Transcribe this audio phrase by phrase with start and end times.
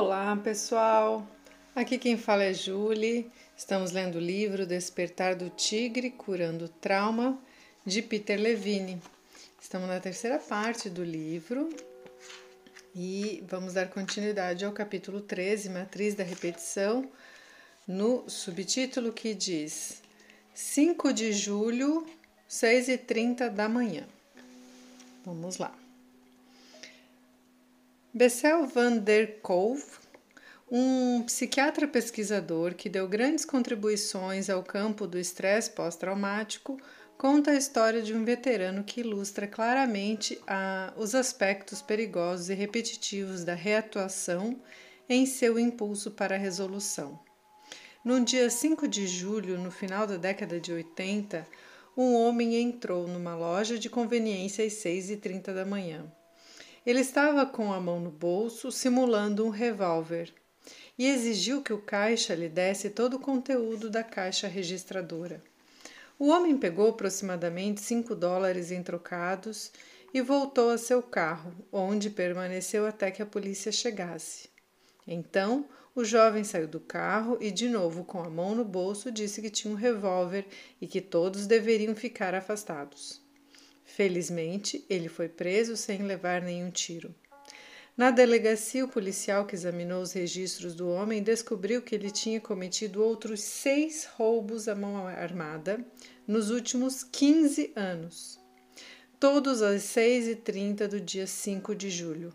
[0.00, 1.28] Olá, pessoal.
[1.76, 3.30] Aqui quem fala é Julie.
[3.54, 7.38] Estamos lendo o livro Despertar do Tigre Curando Trauma
[7.84, 8.98] de Peter Levine.
[9.60, 11.68] Estamos na terceira parte do livro
[12.94, 17.06] e vamos dar continuidade ao capítulo 13, Matriz da Repetição,
[17.86, 20.02] no subtítulo que diz
[20.54, 22.06] 5 de julho,
[22.48, 24.08] 6h30 da manhã.
[25.26, 25.79] Vamos lá.
[28.12, 29.84] Bessel van der Kolk,
[30.68, 36.76] um psiquiatra pesquisador que deu grandes contribuições ao campo do estresse pós-traumático,
[37.16, 43.44] conta a história de um veterano que ilustra claramente a, os aspectos perigosos e repetitivos
[43.44, 44.60] da reatuação
[45.08, 47.20] em seu impulso para a resolução.
[48.04, 51.46] No dia 5 de julho, no final da década de 80,
[51.96, 56.10] um homem entrou numa loja de conveniência às 6h30 da manhã.
[56.90, 60.34] Ele estava com a mão no bolso, simulando um revólver,
[60.98, 65.40] e exigiu que o caixa lhe desse todo o conteúdo da caixa registradora.
[66.18, 69.70] O homem pegou aproximadamente cinco dólares em trocados
[70.12, 74.50] e voltou a seu carro, onde permaneceu até que a polícia chegasse.
[75.06, 79.40] Então, o jovem saiu do carro e, de novo com a mão no bolso, disse
[79.40, 80.44] que tinha um revólver
[80.80, 83.19] e que todos deveriam ficar afastados.
[83.96, 87.12] Felizmente, ele foi preso sem levar nenhum tiro.
[87.96, 93.02] Na delegacia, o policial que examinou os registros do homem descobriu que ele tinha cometido
[93.02, 95.84] outros seis roubos à mão armada
[96.26, 98.38] nos últimos 15 anos,
[99.18, 102.32] todos às 6h30 do dia 5 de julho.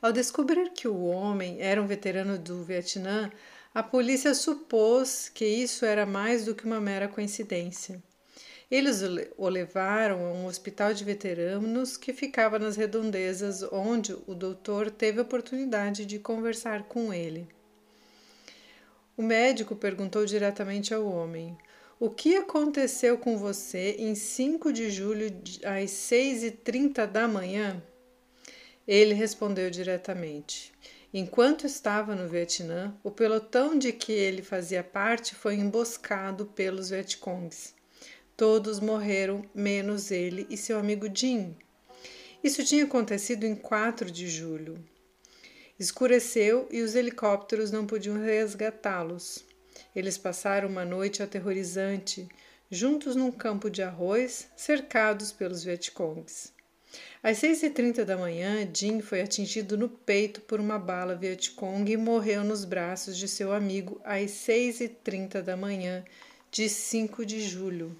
[0.00, 3.30] Ao descobrir que o homem era um veterano do Vietnã,
[3.74, 8.02] a polícia supôs que isso era mais do que uma mera coincidência.
[8.68, 9.00] Eles
[9.36, 15.20] o levaram a um hospital de veteranos que ficava nas redondezas, onde o doutor teve
[15.20, 17.46] a oportunidade de conversar com ele.
[19.16, 21.56] O médico perguntou diretamente ao homem:
[22.00, 25.26] O que aconteceu com você em 5 de julho
[25.64, 27.80] às 6h30 da manhã?
[28.86, 30.72] Ele respondeu diretamente:
[31.14, 37.75] Enquanto estava no Vietnã, o pelotão de que ele fazia parte foi emboscado pelos Vietcongs.
[38.36, 41.56] Todos morreram, menos ele e seu amigo Jim.
[42.44, 44.78] Isso tinha acontecido em 4 de julho.
[45.78, 49.42] Escureceu e os helicópteros não podiam resgatá-los.
[49.94, 52.28] Eles passaram uma noite aterrorizante,
[52.70, 56.52] juntos num campo de arroz, cercados pelos Vietcongs.
[57.22, 62.44] Às 6h30 da manhã, Jim foi atingido no peito por uma bala Vietcong e morreu
[62.44, 66.04] nos braços de seu amigo às 6h30 da manhã
[66.50, 67.98] de 5 de julho.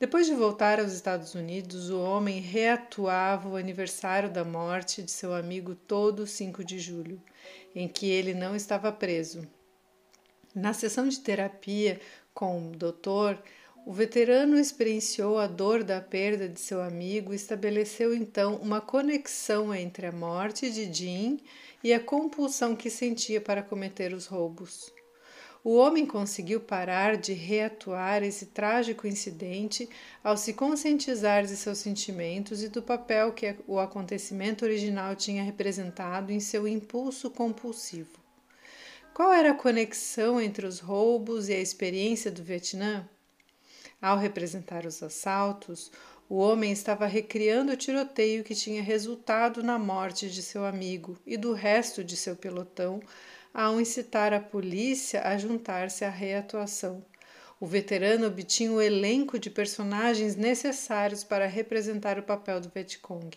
[0.00, 5.34] Depois de voltar aos Estados Unidos, o homem reatuava o aniversário da morte de seu
[5.34, 7.20] amigo todo 5 de julho,
[7.74, 9.44] em que ele não estava preso.
[10.54, 12.00] Na sessão de terapia
[12.32, 13.42] com o doutor,
[13.84, 19.74] o veterano experienciou a dor da perda de seu amigo e estabeleceu então uma conexão
[19.74, 21.40] entre a morte de Jim
[21.82, 24.96] e a compulsão que sentia para cometer os roubos.
[25.64, 29.88] O homem conseguiu parar de reatuar esse trágico incidente
[30.22, 36.32] ao se conscientizar de seus sentimentos e do papel que o acontecimento original tinha representado
[36.32, 38.18] em seu impulso compulsivo.
[39.12, 43.08] Qual era a conexão entre os roubos e a experiência do Vietnã?
[44.00, 45.90] Ao representar os assaltos,
[46.28, 51.36] o homem estava recriando o tiroteio que tinha resultado na morte de seu amigo e
[51.36, 53.00] do resto de seu pelotão
[53.52, 57.04] ao incitar a polícia a juntar-se à reatuação.
[57.60, 63.36] O veterano obtinha o elenco de personagens necessários para representar o papel do Vietcong.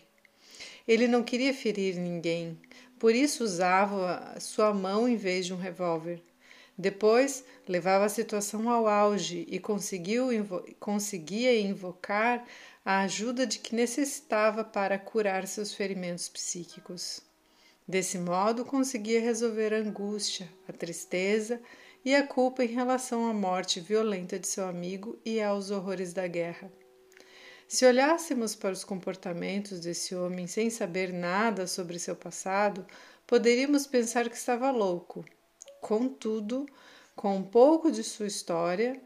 [0.88, 2.60] Ele não queria ferir ninguém,
[3.00, 6.22] por isso usava sua mão em vez de um revólver.
[6.78, 9.58] Depois, levava a situação ao auge e
[10.34, 12.46] invo conseguia invocar
[12.84, 17.22] a ajuda de que necessitava para curar seus ferimentos psíquicos.
[17.92, 21.62] Desse modo, conseguia resolver a angústia, a tristeza
[22.06, 26.26] e a culpa em relação à morte violenta de seu amigo e aos horrores da
[26.26, 26.72] guerra.
[27.68, 32.88] Se olhássemos para os comportamentos desse homem sem saber nada sobre seu passado,
[33.28, 35.26] poderíamos pensar que estava louco.
[35.82, 36.66] Contudo,
[37.14, 39.02] com um pouco de sua história,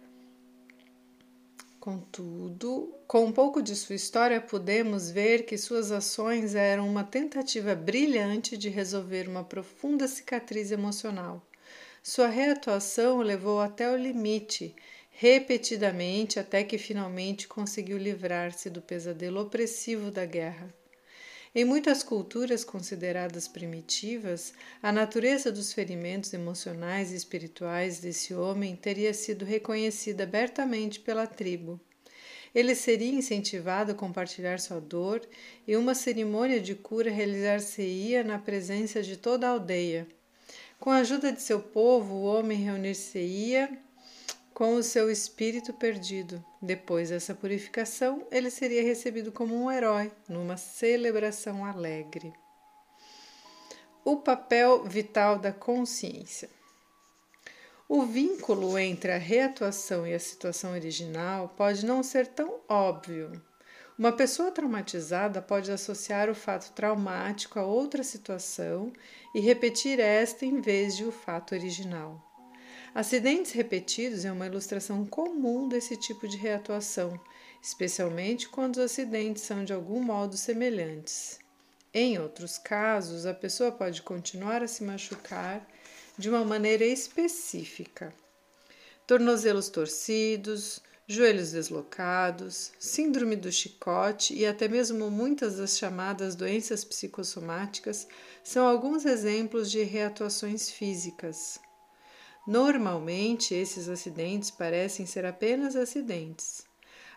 [1.86, 7.76] Contudo, com um pouco de sua história, podemos ver que suas ações eram uma tentativa
[7.76, 11.48] brilhante de resolver uma profunda cicatriz emocional.
[12.02, 14.76] Sua reatuação o levou até o limite,
[15.12, 20.74] repetidamente, até que finalmente conseguiu livrar-se do pesadelo opressivo da guerra.
[21.57, 24.54] Em muitas culturas consideradas primitivas,
[24.84, 31.80] a natureza dos ferimentos emocionais e espirituais desse homem teria sido reconhecida abertamente pela tribo.
[32.54, 35.22] Ele seria incentivado a compartilhar sua dor
[35.66, 40.06] e uma cerimônia de cura realizar-se-ia na presença de toda a aldeia.
[40.78, 43.69] Com a ajuda de seu povo, o homem reunir-se-ia
[44.54, 46.44] com o seu espírito perdido.
[46.66, 52.34] Depois dessa purificação, ele seria recebido como um herói numa celebração alegre.
[54.04, 56.50] O papel vital da consciência.
[57.88, 63.40] O vínculo entre a reatuação e a situação original pode não ser tão óbvio.
[63.96, 68.92] Uma pessoa traumatizada pode associar o fato traumático a outra situação
[69.36, 72.35] e repetir esta em vez de o fato original.
[72.95, 77.19] Acidentes repetidos é uma ilustração comum desse tipo de reatuação,
[77.62, 81.38] especialmente quando os acidentes são de algum modo semelhantes.
[81.94, 85.68] Em outros casos, a pessoa pode continuar a se machucar
[86.18, 88.13] de uma maneira específica.
[89.06, 98.07] Tornozelos torcidos, joelhos deslocados, síndrome do chicote e até mesmo muitas das chamadas doenças psicossomáticas
[98.42, 101.59] são alguns exemplos de reatuações físicas.
[102.47, 106.63] Normalmente, esses acidentes parecem ser apenas acidentes.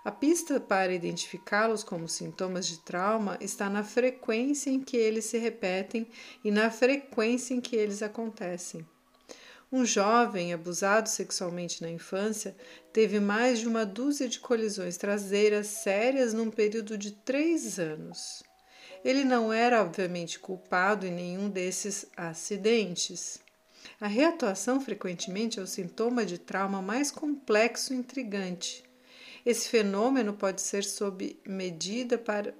[0.04, 5.36] A pista para identificá-los como sintomas de trauma está na frequência em que eles se
[5.36, 6.08] repetem
[6.42, 8.86] e na frequência em que eles acontecem.
[9.70, 12.56] Um jovem abusado sexualmente na infância
[12.90, 18.42] teve mais de uma dúzia de colisões traseiras sérias num período de três anos.
[19.04, 23.40] Ele não era, obviamente, culpado em nenhum desses acidentes.
[24.00, 28.84] A reatuação frequentemente é o sintoma de trauma mais complexo e intrigante.
[29.44, 32.54] Esse fenômeno pode ser sob medida para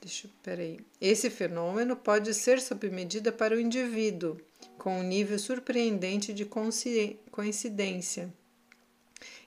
[0.00, 0.80] Deixa, peraí.
[1.00, 4.36] Esse fenômeno pode ser sob medida para o indivíduo,
[4.76, 8.30] com um nível surpreendente de coincidência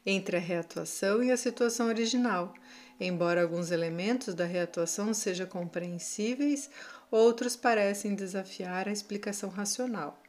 [0.03, 2.53] entre a reatuação e a situação original.
[2.99, 6.71] Embora alguns elementos da reatuação sejam compreensíveis,
[7.11, 10.19] outros parecem desafiar a explicação racional.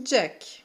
[0.00, 0.62] Jack.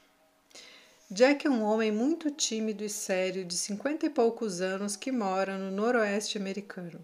[1.10, 5.58] Jack é um homem muito tímido e sério de cinquenta e poucos anos que mora
[5.58, 7.04] no noroeste americano.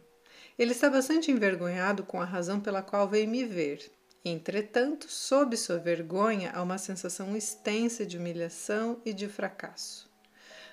[0.57, 3.91] Ele está bastante envergonhado com a razão pela qual veio me ver.
[4.23, 10.07] Entretanto, sob sua vergonha, há uma sensação extensa de humilhação e de fracasso.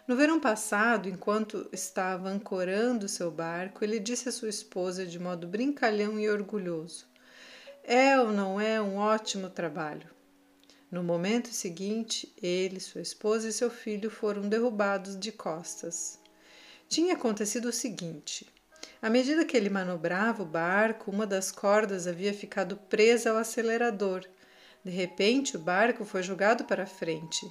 [0.06, 5.49] No verão passado, enquanto estava ancorando seu barco, ele disse à sua esposa de modo
[5.49, 7.06] brincalhão e orgulhoso:
[7.82, 10.16] É ou não é um ótimo trabalho?
[10.96, 16.19] No momento seguinte, ele, sua esposa e seu filho foram derrubados de costas.
[16.88, 18.46] Tinha acontecido o seguinte:
[19.02, 24.25] à medida que ele manobrava o barco, uma das cordas havia ficado presa ao acelerador.
[24.82, 27.46] De repente, o barco foi jogado para frente.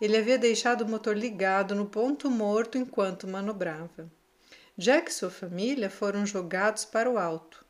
[0.00, 4.10] Ele havia deixado o motor ligado no ponto morto enquanto manobrava.
[4.76, 7.64] Jack e sua família foram jogados para o alto.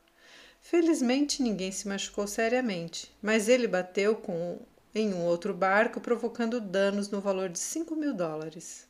[0.62, 4.58] Felizmente ninguém se machucou seriamente, mas ele bateu com
[4.94, 8.88] em um outro barco, provocando danos no valor de 5 mil dólares.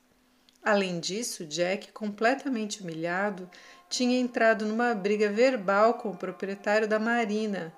[0.63, 3.49] Além disso, Jack, completamente humilhado,
[3.89, 7.73] tinha entrado numa briga verbal com o proprietário da marina,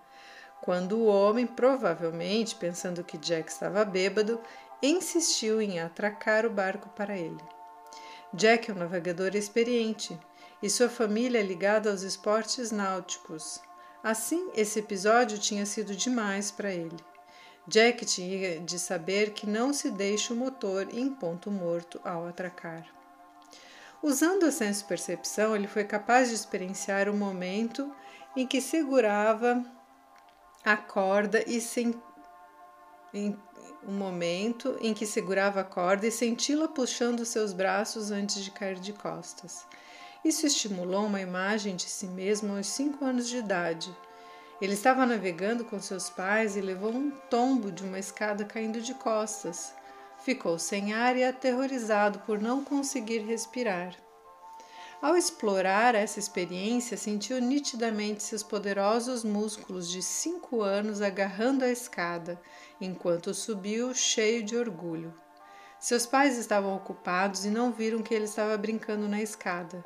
[0.60, 4.40] quando o homem, provavelmente pensando que Jack estava bêbado,
[4.82, 7.42] insistiu em atracar o barco para ele.
[8.34, 10.18] Jack é um navegador experiente
[10.62, 13.60] e sua família é ligada aos esportes náuticos.
[14.02, 16.96] Assim, esse episódio tinha sido demais para ele.
[17.66, 22.84] Jack tinha de saber que não se deixa o motor em ponto morto ao atracar.
[24.02, 27.94] Usando a senso-percepção, ele foi capaz de experienciar o momento
[28.36, 29.64] em que segurava
[30.64, 31.94] a corda e sem
[33.14, 33.38] em
[33.86, 38.78] um momento em que segurava a corda e senti-la puxando seus braços antes de cair
[38.78, 39.66] de costas.
[40.24, 43.94] Isso estimulou uma imagem de si mesmo aos cinco anos de idade
[44.62, 48.94] ele estava navegando com seus pais e levou um tombo de uma escada caindo de
[48.94, 49.74] costas.
[50.24, 53.92] Ficou sem ar e aterrorizado por não conseguir respirar.
[55.02, 62.40] Ao explorar essa experiência, sentiu nitidamente seus poderosos músculos de cinco anos agarrando a escada,
[62.80, 65.12] enquanto subiu cheio de orgulho.
[65.80, 69.84] Seus pais estavam ocupados e não viram que ele estava brincando na escada.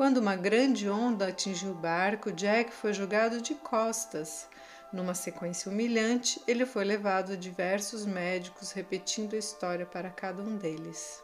[0.00, 4.48] Quando uma grande onda atingiu o barco, Jack foi jogado de costas.
[4.90, 10.56] Numa sequência humilhante, ele foi levado a diversos médicos, repetindo a história para cada um
[10.56, 11.22] deles.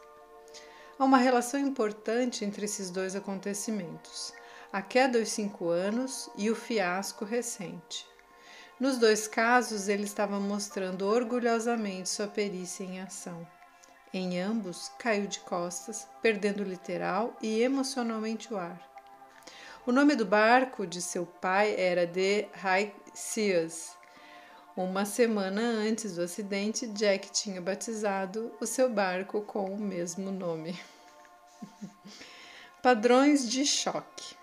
[0.99, 4.31] Há uma relação importante entre esses dois acontecimentos.
[4.71, 8.05] a queda aos 5 anos e o fiasco recente.
[8.79, 13.56] Nos dois casos, ele estava mostrando orgulhosamente sua perícia em ação.
[14.13, 18.81] Em ambos, caiu de costas, perdendo literal e emocionalmente o ar.
[19.85, 23.97] O nome do barco de seu pai era The High Seas.
[24.75, 30.79] Uma semana antes do acidente, Jack tinha batizado o seu barco com o mesmo nome.
[32.81, 34.35] Padrões de choque.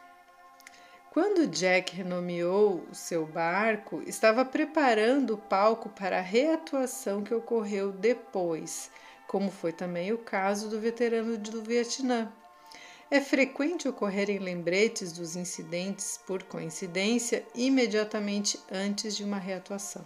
[1.10, 7.92] Quando Jack renomeou o seu barco, estava preparando o palco para a reatuação que ocorreu
[7.92, 8.90] depois,
[9.34, 12.32] como foi também o caso do veterano do Vietnã.
[13.10, 20.04] É frequente ocorrerem lembretes dos incidentes, por coincidência, imediatamente antes de uma reatuação.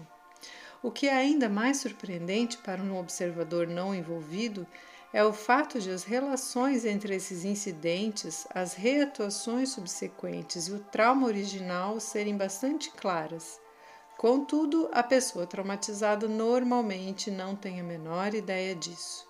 [0.83, 4.67] O que é ainda mais surpreendente para um observador não envolvido
[5.13, 11.27] é o fato de as relações entre esses incidentes, as reatuações subsequentes e o trauma
[11.27, 13.61] original serem bastante claras.
[14.19, 19.29] Contudo, a pessoa traumatizada normalmente não tem a menor ideia disso.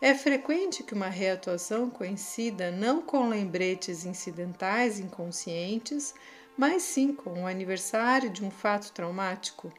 [0.00, 6.14] É frequente que uma reatuação coincida não com lembretes incidentais inconscientes,
[6.56, 9.72] mas sim com o aniversário de um fato traumático.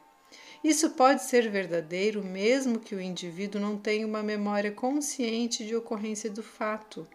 [0.62, 6.28] Isso pode ser verdadeiro mesmo que o indivíduo não tenha uma memória consciente de ocorrência
[6.28, 7.08] do fato.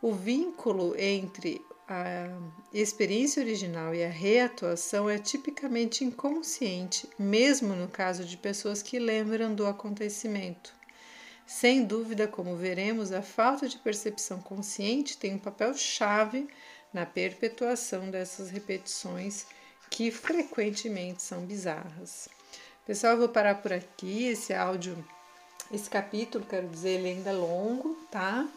[0.00, 2.28] O vínculo entre a
[2.72, 9.54] experiência original e a reatuação é tipicamente inconsciente, mesmo no caso de pessoas que lembram
[9.54, 10.74] do acontecimento.
[11.46, 16.48] Sem dúvida, como veremos, a falta de percepção consciente tem um papel chave
[16.92, 19.46] na perpetuação dessas repetições
[19.88, 22.28] que frequentemente são bizarras.
[22.84, 24.24] Pessoal, eu vou parar por aqui.
[24.24, 25.04] Esse áudio,
[25.70, 28.48] esse capítulo, quero dizer, ele ainda é longo, tá?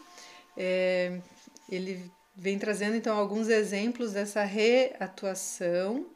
[0.56, 1.20] É,
[1.68, 6.06] ele vem trazendo então alguns exemplos dessa reatuação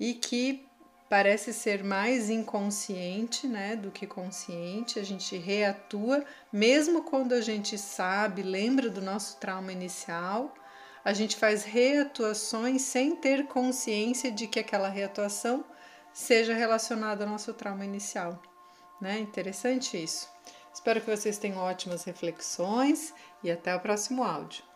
[0.00, 0.66] e que
[1.10, 4.98] parece ser mais inconsciente, né, do que consciente.
[4.98, 10.54] A gente reatua mesmo quando a gente sabe, lembra do nosso trauma inicial.
[11.04, 15.62] A gente faz reatuações sem ter consciência de que aquela reatuação
[16.14, 18.40] seja relacionado ao nosso trauma inicial.
[19.02, 19.18] Né?
[19.18, 20.30] Interessante isso.
[20.72, 23.12] Espero que vocês tenham ótimas reflexões
[23.44, 24.67] e até o próximo áudio.